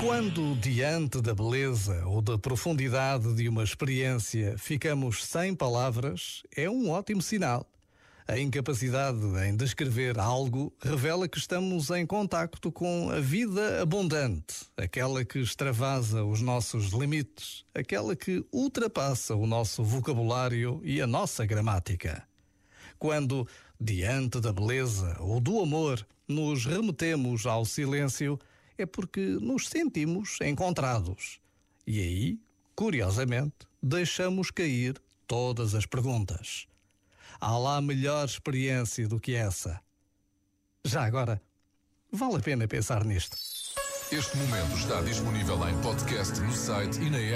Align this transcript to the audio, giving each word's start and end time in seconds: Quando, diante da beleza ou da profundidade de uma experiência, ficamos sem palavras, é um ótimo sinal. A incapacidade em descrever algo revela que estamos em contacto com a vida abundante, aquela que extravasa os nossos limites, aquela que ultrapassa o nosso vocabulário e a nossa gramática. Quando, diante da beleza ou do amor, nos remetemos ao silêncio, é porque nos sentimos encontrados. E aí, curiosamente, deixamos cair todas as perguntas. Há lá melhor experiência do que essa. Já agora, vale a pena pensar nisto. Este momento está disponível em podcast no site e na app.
Quando, 0.00 0.54
diante 0.56 1.20
da 1.20 1.34
beleza 1.34 2.06
ou 2.06 2.20
da 2.20 2.38
profundidade 2.38 3.34
de 3.34 3.48
uma 3.48 3.64
experiência, 3.64 4.56
ficamos 4.58 5.24
sem 5.24 5.54
palavras, 5.54 6.42
é 6.54 6.68
um 6.68 6.90
ótimo 6.90 7.22
sinal. 7.22 7.66
A 8.28 8.38
incapacidade 8.38 9.18
em 9.46 9.56
descrever 9.56 10.18
algo 10.18 10.72
revela 10.82 11.28
que 11.28 11.38
estamos 11.38 11.90
em 11.90 12.04
contacto 12.04 12.70
com 12.70 13.08
a 13.10 13.20
vida 13.20 13.80
abundante, 13.80 14.66
aquela 14.76 15.24
que 15.24 15.38
extravasa 15.38 16.24
os 16.24 16.40
nossos 16.40 16.92
limites, 16.92 17.64
aquela 17.74 18.14
que 18.14 18.44
ultrapassa 18.52 19.34
o 19.34 19.46
nosso 19.46 19.82
vocabulário 19.82 20.80
e 20.84 21.00
a 21.00 21.06
nossa 21.06 21.46
gramática. 21.46 22.22
Quando, 22.98 23.46
diante 23.80 24.40
da 24.40 24.52
beleza 24.52 25.16
ou 25.20 25.40
do 25.40 25.60
amor, 25.60 26.04
nos 26.28 26.66
remetemos 26.66 27.46
ao 27.46 27.64
silêncio, 27.64 28.38
é 28.78 28.86
porque 28.86 29.20
nos 29.20 29.68
sentimos 29.68 30.38
encontrados. 30.40 31.40
E 31.86 32.00
aí, 32.00 32.38
curiosamente, 32.74 33.66
deixamos 33.82 34.50
cair 34.50 35.00
todas 35.26 35.74
as 35.74 35.86
perguntas. 35.86 36.66
Há 37.40 37.56
lá 37.58 37.80
melhor 37.80 38.24
experiência 38.24 39.06
do 39.08 39.20
que 39.20 39.34
essa. 39.34 39.80
Já 40.84 41.04
agora, 41.04 41.40
vale 42.10 42.36
a 42.36 42.40
pena 42.40 42.68
pensar 42.68 43.04
nisto. 43.04 43.36
Este 44.12 44.36
momento 44.36 44.76
está 44.76 45.02
disponível 45.02 45.68
em 45.68 45.80
podcast 45.82 46.40
no 46.40 46.52
site 46.52 47.00
e 47.00 47.10
na 47.10 47.18
app. 47.18 47.34